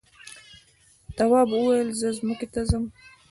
[1.15, 2.83] تواب وویل زه ځمکې ته ځم.